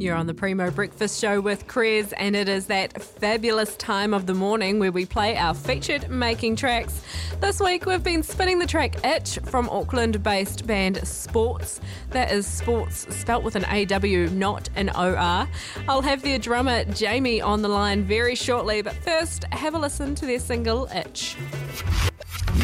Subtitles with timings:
[0.00, 4.26] You're on the Primo Breakfast Show with Krez, and it is that fabulous time of
[4.26, 7.02] the morning where we play our featured making tracks.
[7.40, 11.80] This week we've been spinning the track Itch from Auckland based band Sports.
[12.10, 15.48] That is sports spelt with an AW, not an OR.
[15.88, 20.14] I'll have their drummer Jamie on the line very shortly, but first have a listen
[20.14, 21.34] to their single Itch.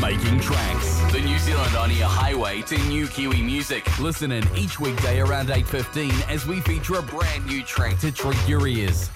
[0.01, 1.01] Making tracks.
[1.13, 3.87] The New Zealand on Air Highway to new Kiwi music.
[4.01, 8.49] Listen in each weekday around 8.15 as we feature a brand new track to treat
[8.49, 9.11] your ears.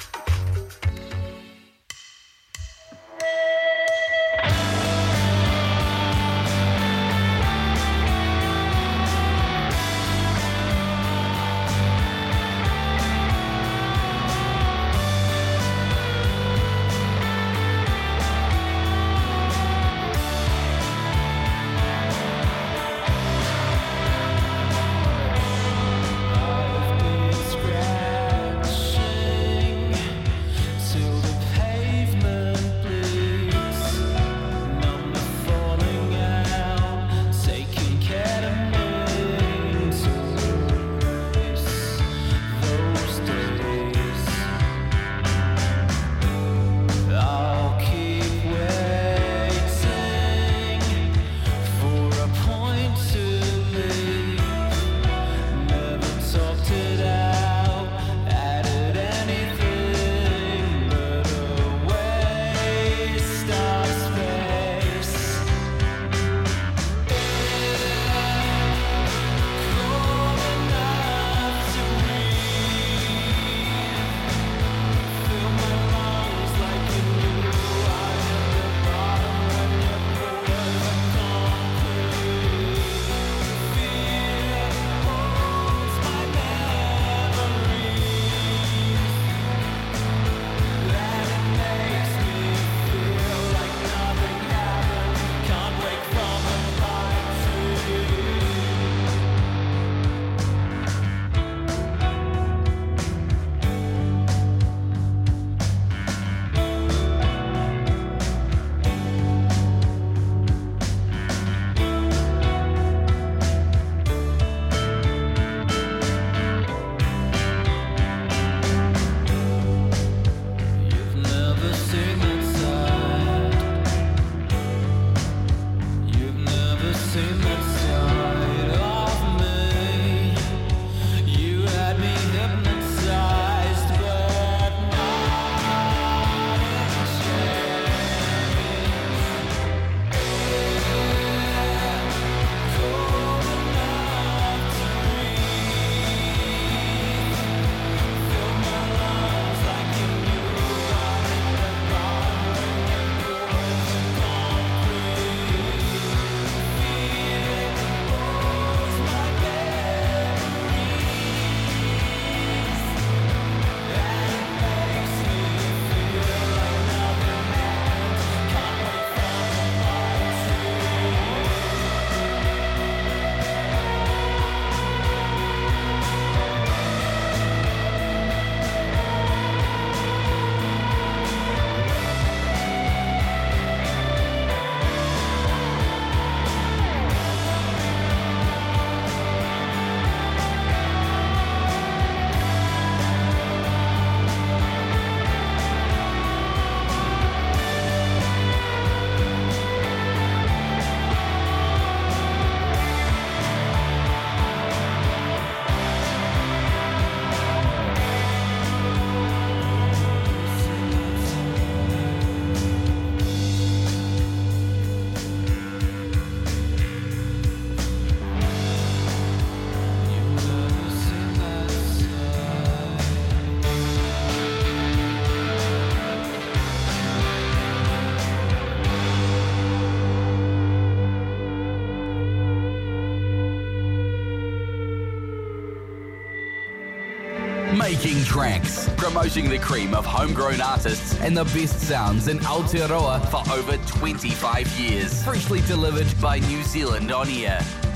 [238.98, 244.68] Promoting the cream of homegrown artists and the best sounds in Aotearoa for over 25
[244.78, 245.22] years.
[245.24, 247.87] Freshly delivered by New Zealand On Air.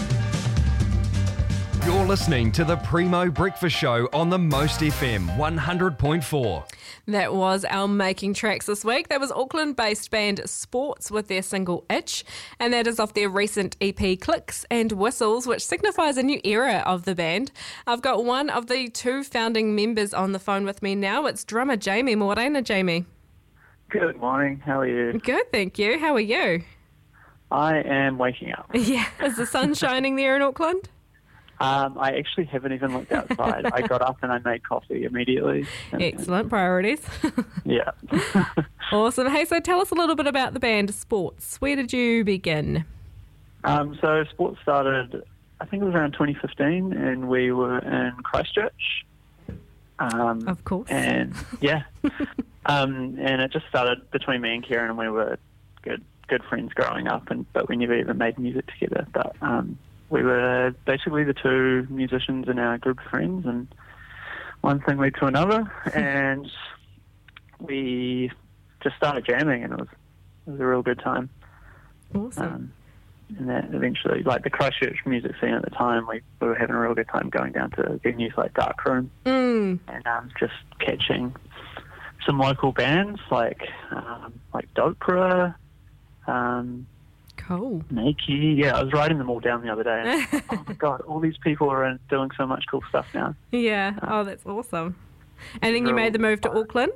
[2.03, 6.69] You're listening to the Primo Breakfast Show on the Most FM 100.4.
[7.07, 9.07] That was our making tracks this week.
[9.07, 12.25] That was Auckland based band Sports with their single Itch,
[12.59, 16.83] and that is off their recent EP Clicks and Whistles, which signifies a new era
[16.85, 17.53] of the band.
[17.87, 21.27] I've got one of the two founding members on the phone with me now.
[21.27, 22.63] It's drummer Jamie Morena.
[22.63, 23.07] Jamie.
[23.91, 24.59] Good morning.
[24.59, 25.21] How are you?
[25.21, 26.01] Good, thank you.
[26.01, 26.65] How are you?
[27.53, 28.71] I am waking up.
[28.75, 29.07] Yeah.
[29.23, 30.89] Is the sun shining there in Auckland?
[31.63, 33.67] Um, I actually haven't even looked outside.
[33.67, 35.65] I got up and I made coffee immediately.
[35.93, 37.01] Excellent priorities.
[37.65, 37.93] Yeah.
[38.93, 39.31] awesome.
[39.31, 41.59] Hey, so tell us a little bit about the band Sports.
[41.61, 42.85] Where did you begin?
[43.63, 45.23] um, so sports started,
[45.61, 49.05] I think it was around 2015, and we were in Christchurch.
[50.01, 50.91] Um, Of course.
[50.91, 51.85] And yeah,
[52.67, 55.39] um, and it just started between me and Kieran, and we were
[55.83, 59.07] good good friends growing up, and but we never even made music together.
[59.13, 59.79] But um,
[60.13, 63.67] we were basically the two musicians in our group of friends, and
[64.61, 66.47] one thing led to another, and
[67.59, 68.31] we
[68.83, 69.89] just started jamming, and it was
[70.47, 71.31] it was a real good time.
[72.15, 72.45] Awesome.
[72.45, 72.73] Um,
[73.39, 76.77] and that eventually, like the Christchurch music scene at the time, we, we were having
[76.77, 79.79] a real good time going down to venues like Dark Room Mm.
[79.89, 81.35] and um, just catching
[82.27, 85.55] some local bands like um, like Doprah,
[86.27, 86.87] um,
[87.47, 87.83] Cool.
[87.93, 88.57] Nakey.
[88.57, 90.03] Yeah, I was writing them all down the other day.
[90.05, 93.35] And, like, oh my god, all these people are doing so much cool stuff now.
[93.51, 93.95] Yeah.
[94.03, 94.95] Oh, that's awesome.
[95.61, 96.51] And then you made the move to.
[96.53, 96.93] Auckland.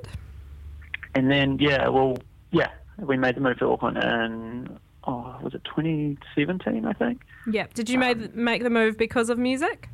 [1.15, 2.17] And then yeah, well,
[2.51, 6.85] yeah, we made the move to Auckland and oh, was it 2017?
[6.85, 7.21] I think.
[7.51, 7.73] Yep.
[7.73, 9.89] Did you Um, make make the move because of music?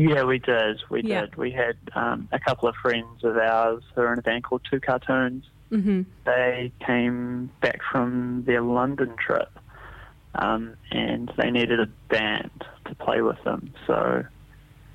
[0.00, 0.80] Yeah, we did.
[0.88, 1.22] We Yeah.
[1.22, 1.36] did.
[1.36, 4.62] We had um, a couple of friends of ours who are in a band called
[4.70, 5.44] Two Cartoons.
[5.70, 6.02] Mm-hmm.
[6.24, 9.50] They came back from their London trip
[10.36, 12.50] um, and they needed a band
[12.86, 13.72] to play with them.
[13.86, 14.24] So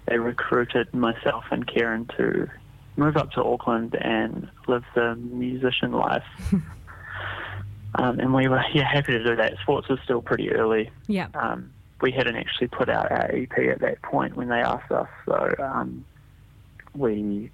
[0.07, 2.49] they recruited myself and Kieran to
[2.97, 6.23] move up to Auckland and live the musician life.
[7.95, 9.53] um, and we were yeah, happy to do that.
[9.61, 11.27] Sports was still pretty early Yeah.
[11.35, 11.71] um,
[12.01, 15.07] we hadn't actually put out our EP at that point when they asked us.
[15.25, 16.05] So um,
[16.93, 17.51] we,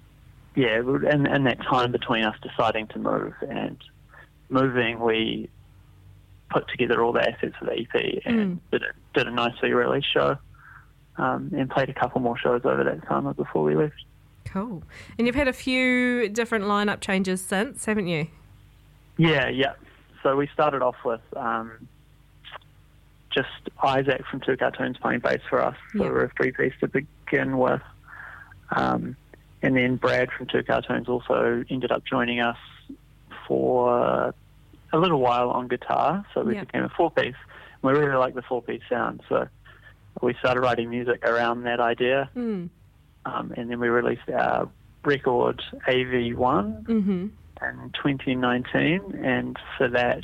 [0.54, 3.76] yeah, and, in that time between us deciding to move and
[4.48, 5.48] moving, we
[6.50, 10.12] put together all the assets for the EP and did, a, did a nicely released
[10.12, 10.36] show
[11.16, 13.94] um, and played a couple more shows over that summer before we left.
[14.44, 14.82] Cool.
[15.16, 18.26] And you've had a few different lineup changes since, haven't you?
[19.16, 19.74] Yeah, yeah.
[20.22, 21.88] So we started off with um,
[23.34, 23.48] just
[23.82, 25.76] Isaac from Two Cartoons playing bass for us.
[25.92, 26.08] So Yeah.
[26.08, 27.80] we were a three piece to begin with.
[28.74, 29.16] Um,
[29.62, 32.56] and then Brad from Two Cartoons also ended up joining us
[33.46, 34.32] for
[34.92, 36.24] a little while on guitar.
[36.34, 36.60] So we Yeah.
[36.64, 37.34] became a four piece.
[37.82, 39.22] We really like the four piece sound.
[39.28, 39.48] So
[40.20, 42.30] we started writing music around that idea.
[42.36, 42.68] Mm.
[43.24, 44.68] Um, and then we released our
[45.04, 47.26] record AV1 Mm-hmm.
[47.62, 50.22] in 2019, and for that,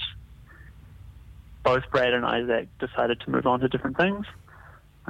[1.64, 4.26] both Brad and Isaac decided to move on to different things.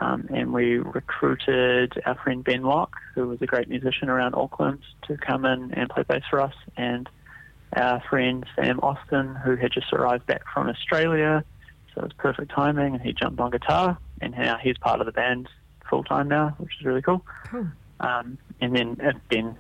[0.01, 4.81] Um, and we recruited our friend Ben Locke, who was a great musician around Auckland,
[5.09, 7.09] to come in and play bass for us, and
[7.77, 11.45] our friend Sam Austin, who had just arrived back from Australia.
[11.95, 15.07] So it was perfect timing, and he jumped on guitar, and now he's part of
[15.07, 15.49] the band
[15.91, 17.25] full time now, which is really cool.
[17.47, 17.67] Cool.
[18.01, 19.57] Um, and then uh, Ben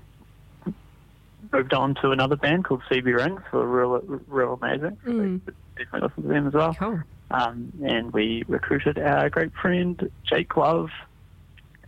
[1.52, 4.98] moved on to another band called CB Rings, who are real, real amazing.
[5.04, 5.44] So Mm.
[5.44, 6.74] should definitely listen to them as well.
[6.74, 7.00] Cool.
[7.30, 10.88] Um, and we recruited our great friend Jake Love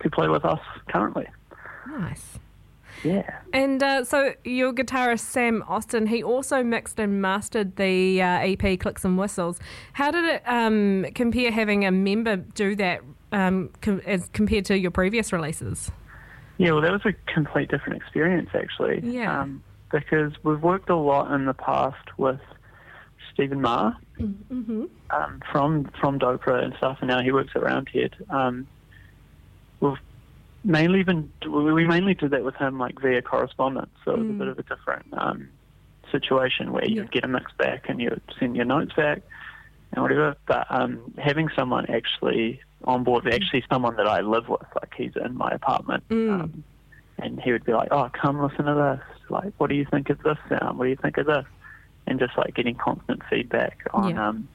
[0.02, 1.26] to play with us currently.
[1.88, 2.38] Nice.
[3.02, 3.40] Yeah.
[3.52, 8.78] And uh, so your guitarist Sam Austin, he also mixed and mastered the uh, EP
[8.78, 9.58] Clicks and Whistles.
[9.94, 13.00] How did it um, compare having a member do that
[13.32, 15.90] um, com- as compared to your previous releases?
[16.58, 19.00] Yeah, well, that was a complete different experience, actually.
[19.02, 19.40] Yeah.
[19.40, 22.40] Um, because we've worked a lot in the past with
[23.40, 24.84] Stephen Marr Mm-hmm.
[25.08, 28.14] um, from from Doprah and stuff, and now he works at Roundhead.
[28.28, 28.66] Um,
[29.80, 29.96] we've
[30.62, 34.32] mainly been we mainly did that with him like via correspondence, so it was a
[34.34, 35.48] bit of a different um,
[36.12, 36.96] situation where Yeah.
[36.96, 39.22] you'd get a mix back and you'd send your notes back
[39.94, 40.36] and whatever.
[40.46, 45.16] But um, having someone actually on board, actually someone that I live with, like he's
[45.16, 46.30] in my apartment, Mm.
[46.42, 46.64] um,
[47.18, 49.30] and he would be like, "Oh, come listen to this.
[49.30, 50.76] Like, what do you think of this sound?
[50.78, 51.46] What do you think of this?"
[52.10, 54.28] And just like getting constant feedback on Yeah.
[54.28, 54.48] um,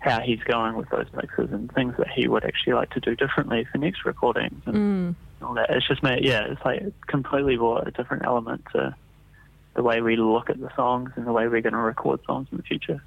[0.00, 3.14] how he's going with those mixes and things that he would actually like to do
[3.16, 5.14] differently for next recordings and Mm.
[5.46, 5.70] all that.
[5.70, 8.94] It's just made, yeah, it's like completely brought a different element to
[9.74, 12.48] the way we look at the songs and the way we're going to record songs
[12.50, 13.00] in the future.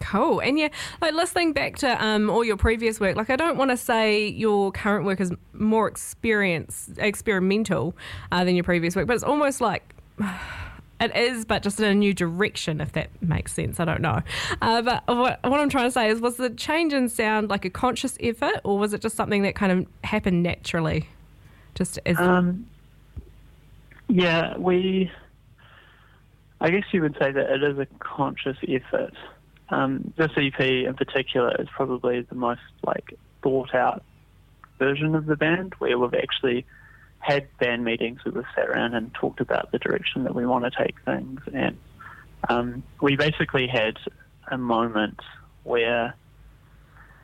[0.00, 0.40] Cool.
[0.40, 0.68] And yeah,
[1.00, 4.26] like listening back to um, all your previous work, like I don't want to say
[4.28, 7.94] your current work is more experience experimental
[8.32, 9.94] uh, than your previous work, but it's almost like
[11.00, 13.80] it is, but just in a new direction, if that makes sense.
[13.80, 14.22] I don't know.
[14.60, 17.64] Uh, but what, what I'm trying to say is, was the change in sound like
[17.64, 21.08] a conscious effort, or was it just something that kind of happened naturally?
[21.74, 22.66] Just as Um,
[24.08, 25.10] yeah, we.
[26.60, 29.14] I guess you would say that it is a conscious effort.
[29.70, 34.02] Um, this EP in particular is probably the most like thought out
[34.78, 36.66] version of the band, where we've actually
[37.20, 40.64] had band meetings where we've sat around and talked about the direction that we want
[40.64, 41.76] to take things, and
[42.48, 43.96] um, we basically had
[44.50, 45.20] a moment
[45.62, 46.14] where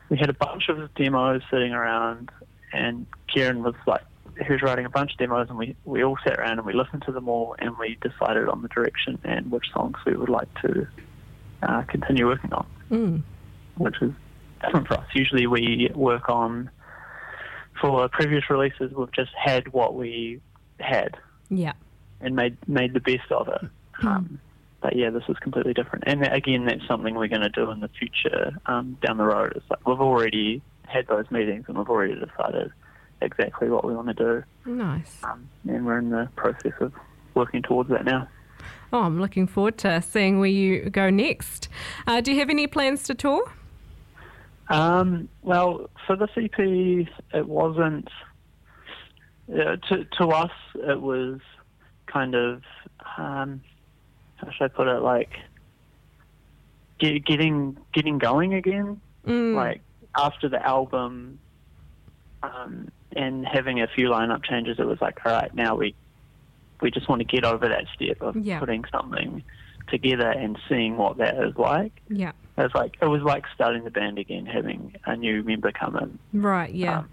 [0.09, 2.29] we had a bunch of demos sitting around,
[2.71, 4.03] and Kieran was like,
[4.45, 6.73] he was writing a bunch of demos, and we, we all sat around and we
[6.73, 10.29] listened to them all, and we decided on the direction and which songs we would
[10.29, 10.87] like to
[11.63, 13.23] uh, continue working on, mm,
[13.77, 14.11] which is
[14.63, 15.07] different for us.
[15.13, 16.69] Usually we work on,
[17.81, 20.41] for previous releases, we've just had what we
[20.79, 21.17] had
[21.49, 21.73] yeah,
[22.21, 23.61] and made made the best of it.
[24.03, 24.39] Um,
[24.81, 26.03] but yeah, this is completely different.
[26.07, 29.23] And that- again, that's something we're going to do in the future um, down the
[29.25, 29.53] road.
[29.55, 32.71] It's like we've already had those meetings and we've already decided
[33.21, 35.23] exactly what we want to do, nice.
[35.23, 36.93] um, and we're in the process of
[37.33, 38.27] working towards that now.
[38.93, 41.67] Oh, I'm looking forward to seeing where you go next.
[42.05, 43.51] Uh, do you have any plans to tour?
[44.69, 48.09] Um, well, for the EP, it wasn't.
[49.51, 51.39] Uh, to to us, it was
[52.11, 52.63] kind of
[53.17, 53.61] um,
[54.35, 54.99] how should I put it?
[55.01, 55.31] Like
[56.99, 58.99] get, getting getting going again.
[59.25, 59.81] Mm, Like
[60.17, 61.39] after the album,
[62.43, 65.95] um, and having a few lineup changes, it was like, all right, now we
[66.81, 68.59] we just want to get over that step of Yeah.
[68.59, 69.43] putting something
[69.87, 71.93] together and seeing what that is like.
[72.09, 75.71] yeah, It was like it was like starting the band again, having a new member
[75.71, 76.41] come in.
[76.41, 76.99] right, yeah.
[76.99, 77.09] Um,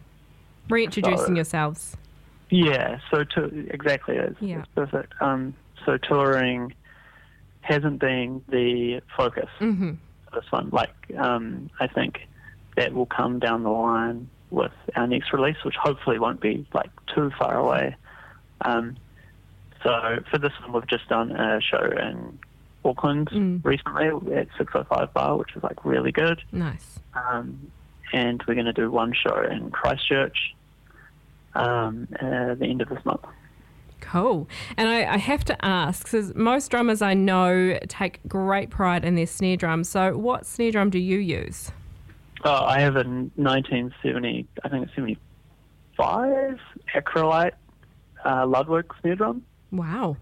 [0.70, 1.96] Reintroducing so- yourselves.
[2.50, 4.60] Yeah, so to exactly it's, Yeah.
[4.60, 5.12] it's perfect.
[5.20, 6.72] Um, so touring
[7.62, 9.92] hasn't been the focus hmm
[10.30, 10.68] for this one.
[10.70, 12.20] Like um, I think
[12.76, 16.90] that will come down the line with our next release, which hopefully won't be like
[17.14, 17.96] too far away.
[18.62, 18.96] Um,
[19.82, 22.38] so for this one, we've just done a show in
[22.84, 23.64] Auckland Mm.
[23.64, 26.42] recently at 605 Bar, which is like really good.
[26.52, 26.98] Nice.
[27.14, 27.70] um,
[28.12, 30.54] and we're going to do one show in Christchurch
[31.54, 33.22] um, at the end of this month.
[34.00, 34.48] Cool.
[34.76, 39.14] And I, I have to ask, because most drummers I know take great pride in
[39.14, 39.82] their snare drum.
[39.82, 41.72] So, what snare drum do you use?
[42.44, 46.58] Oh, I have a 1970, I think it's 75
[46.94, 47.52] Acrolite
[48.24, 50.16] uh, Ludwig snare drum, Wow.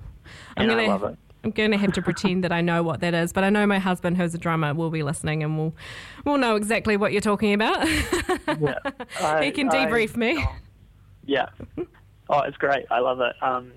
[0.56, 1.18] I'm and gonna I love it.
[1.44, 3.78] I'm gonna have to pretend that I know what that is, but I know my
[3.78, 5.74] husband, who's a drummer, will be listening and will
[6.24, 7.86] will know exactly what you're talking about.
[8.60, 8.78] Yeah.
[9.20, 10.44] I- he can I- debrief me.
[11.24, 11.48] Yeah.
[12.28, 12.86] Oh, it's great.
[12.90, 13.34] I love it.
[13.42, 13.72] Um,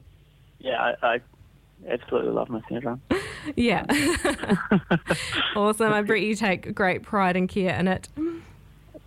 [0.59, 1.21] yeah, I, I
[1.89, 3.01] absolutely love my snare drum.
[3.55, 3.85] Yeah.
[5.55, 5.93] awesome.
[5.93, 8.09] I bet you take great pride and care in it.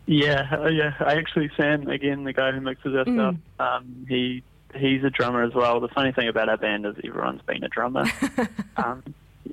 [0.07, 0.95] Yeah, oh, yeah.
[1.01, 3.35] I actually Sam again, the guy who mixes our stuff.
[3.59, 4.43] Um, he
[4.75, 5.81] he's a drummer as well.
[5.81, 8.05] The funny thing about our band is everyone's been a drummer.
[8.77, 9.03] um,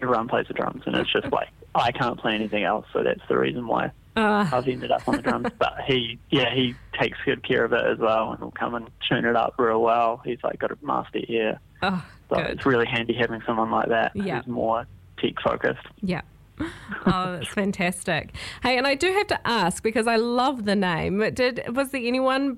[0.01, 3.21] everyone plays the drums, and it's just like I can't play anything else, so that's
[3.29, 5.47] the reason why Uh, I've ended up on the drums.
[5.59, 8.87] But he, yeah, he takes good care of it as well, and will come and
[9.09, 10.21] tune it up real well.
[10.25, 12.45] He's like got a master ear, oh, so good.
[12.51, 14.37] it's really handy having someone like that Yeah.
[14.37, 14.85] who's more
[15.19, 15.85] tech focused.
[16.01, 16.21] Yeah.
[17.05, 18.33] Oh, that's fantastic.
[18.63, 21.19] Hey, and I do have to ask because I love the name.
[21.33, 22.57] Did was there anyone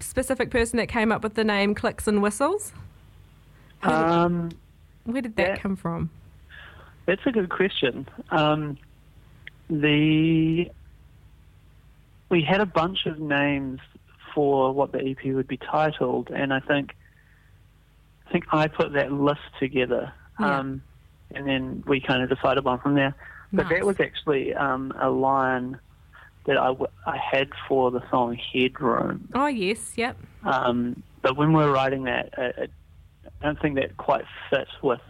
[0.00, 2.72] specific person that came up with the name Clicks and Whistles?
[3.82, 4.50] Um,
[5.04, 5.56] Where did that Yeah.
[5.56, 6.10] come from?
[7.06, 8.06] That's a good question.
[8.30, 8.76] Um,
[9.70, 10.70] the
[12.30, 13.80] we had a bunch of names
[14.34, 16.94] for what the EP would be titled, and I think
[18.26, 20.58] I think I put that list together, Yeah.
[20.58, 20.82] um,
[21.34, 23.14] and then we kind of decided one from there.
[23.54, 23.78] But Nice.
[23.78, 25.78] that was actually um, a line
[26.48, 29.28] that I, w- I had for the song Headroom.
[29.34, 30.16] Oh yes, yep.
[30.44, 32.70] Um, but when we were writing that, uh, it,
[33.40, 35.00] I don't think that quite fit with.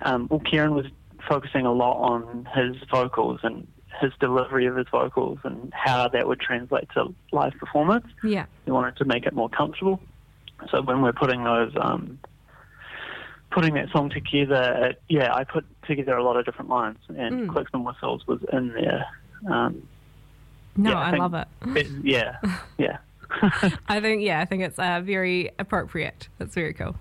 [0.00, 0.86] Um, well, Kieran was
[1.28, 3.66] focusing a lot on his vocals and
[4.00, 8.06] his delivery of his vocals and how that would translate to live performance.
[8.24, 8.46] Yeah.
[8.64, 10.00] We wanted to make it more comfortable.
[10.70, 12.18] So when we're putting those, um,
[13.50, 17.48] putting that song together, it, yeah, I put together a lot of different lines, and
[17.48, 17.52] Mm.
[17.52, 19.06] clicks and whistles was in there.
[19.50, 19.86] Um,
[20.76, 21.48] No, Yeah, I I, think- love it.
[21.76, 22.36] it yeah,
[22.78, 22.98] yeah.
[23.88, 26.28] I think yeah, I think it's uh, very appropriate.
[26.38, 26.94] That's very cool.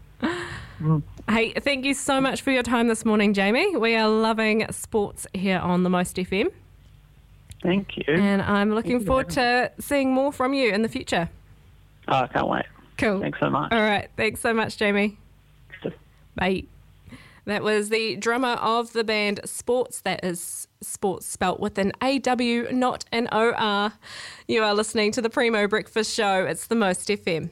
[1.29, 3.75] Hey, thank you so much for your time this morning, Jamie.
[3.77, 6.51] We are loving sports here on the Most FM,
[7.63, 8.03] Thank you.
[8.13, 11.29] and I'm looking forward to seeing more from you in the future.
[12.07, 12.65] Oh, I can't wait.
[12.97, 13.21] Cool.
[13.21, 13.71] Thanks so much.
[13.71, 14.09] All right.
[14.17, 15.17] Thanks so much, Jamie.
[16.35, 16.63] Bye.
[17.45, 20.01] That was the drummer of the band Sports.
[20.01, 23.93] That is sports spelt with an AW, not an OR.
[24.47, 26.45] You are listening to the Primo Breakfast Show.
[26.45, 27.49] It's the Most FM.